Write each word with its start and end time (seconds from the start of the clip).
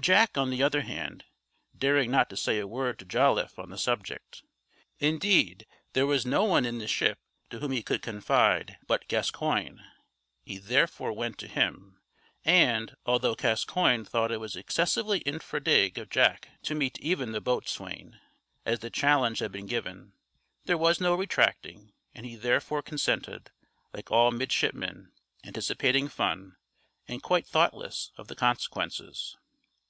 Jack, 0.00 0.36
on 0.36 0.50
the 0.50 0.62
other 0.62 0.82
hand, 0.82 1.24
daring 1.74 2.10
not 2.10 2.36
say 2.36 2.58
a 2.58 2.66
word 2.66 2.98
to 2.98 3.06
Jolliffe 3.06 3.58
on 3.58 3.70
the 3.70 3.78
subject; 3.78 4.42
indeed, 4.98 5.66
there 5.94 6.06
was 6.06 6.26
no 6.26 6.44
one 6.44 6.66
in 6.66 6.76
the 6.76 6.88
ship 6.88 7.16
to 7.48 7.60
whom 7.60 7.70
he 7.72 7.82
could 7.82 8.02
confide 8.02 8.76
but 8.86 9.06
Gascoigne; 9.08 9.78
he 10.44 10.58
therefore 10.58 11.12
went 11.12 11.38
to 11.38 11.46
him, 11.48 12.00
and, 12.44 12.96
although 13.06 13.34
Gascoigne 13.36 14.04
thought 14.04 14.30
it 14.32 14.40
was 14.40 14.56
excessively 14.56 15.20
infra 15.20 15.62
dig 15.62 15.96
of 15.96 16.10
Jack 16.10 16.50
to 16.64 16.74
meet 16.74 16.98
even 17.00 17.32
the 17.32 17.40
boatswain; 17.40 18.18
as 18.66 18.80
the 18.80 18.90
challenge 18.90 19.38
had 19.38 19.52
been 19.52 19.66
given, 19.66 20.12
there 20.64 20.76
was 20.76 21.00
no 21.00 21.14
retracting, 21.14 21.92
and 22.14 22.26
he 22.26 22.34
therefore 22.36 22.82
consented, 22.82 23.52
like 23.94 24.10
all 24.10 24.32
midshipmen, 24.32 25.12
anticipating 25.46 26.08
fun, 26.08 26.56
and 27.08 27.22
quite 27.22 27.46
thoughtless 27.46 28.10
of 28.18 28.28
the 28.28 28.36
consequences.... 28.36 29.38